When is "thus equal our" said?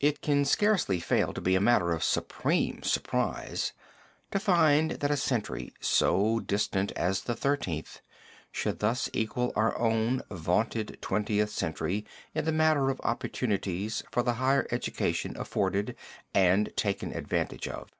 8.78-9.76